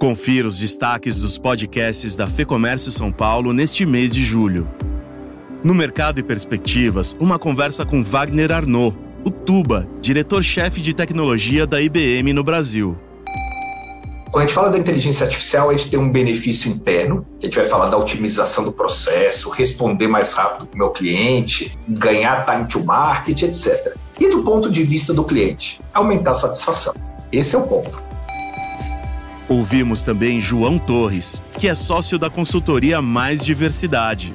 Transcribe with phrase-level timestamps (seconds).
[0.00, 4.66] Confira os destaques dos podcasts da Fecomércio São Paulo neste mês de julho.
[5.62, 11.82] No Mercado e Perspectivas, uma conversa com Wagner Arnaud, o Tuba, diretor-chefe de tecnologia da
[11.82, 12.98] IBM no Brasil.
[14.32, 17.56] Quando a gente fala da inteligência artificial, a gente tem um benefício interno, a gente
[17.56, 22.66] vai falar da otimização do processo, responder mais rápido para o meu cliente, ganhar time
[22.66, 23.94] to market, etc.
[24.18, 26.94] E do ponto de vista do cliente, aumentar a satisfação.
[27.30, 28.09] Esse é o ponto.
[29.50, 34.30] Ouvimos também João Torres, que é sócio da consultoria Mais Diversidade.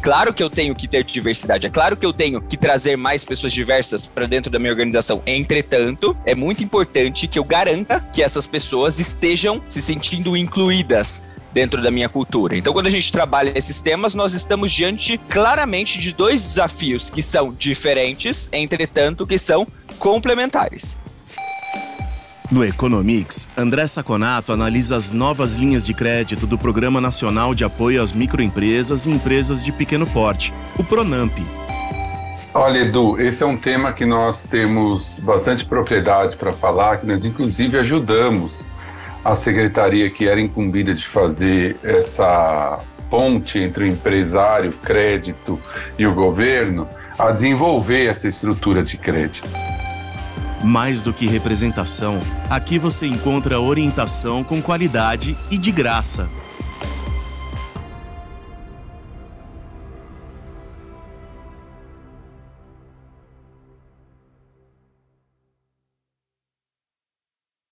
[0.00, 3.26] Claro que eu tenho que ter diversidade, é claro que eu tenho que trazer mais
[3.26, 5.22] pessoas diversas para dentro da minha organização.
[5.26, 11.22] Entretanto, é muito importante que eu garanta que essas pessoas estejam se sentindo incluídas
[11.52, 12.56] dentro da minha cultura.
[12.56, 17.20] Então, quando a gente trabalha nesses temas, nós estamos diante claramente de dois desafios que
[17.20, 19.66] são diferentes, entretanto, que são
[19.98, 20.96] complementares.
[22.52, 28.02] No Economics, André Saconato analisa as novas linhas de crédito do Programa Nacional de Apoio
[28.02, 31.32] às Microempresas e Empresas de Pequeno Porte, o PRONAMP.
[32.52, 37.24] Olha, Edu, esse é um tema que nós temos bastante propriedade para falar, que nós
[37.24, 38.52] inclusive ajudamos
[39.24, 45.58] a secretaria que era incumbida de fazer essa ponte entre o empresário, crédito
[45.98, 46.86] e o governo
[47.18, 49.48] a desenvolver essa estrutura de crédito.
[50.64, 56.26] Mais do que representação, aqui você encontra orientação com qualidade e de graça.